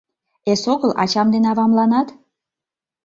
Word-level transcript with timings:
Эсогыл 0.51 0.91
ачам 1.03 1.27
ден 1.33 1.43
авамланат. 1.51 2.07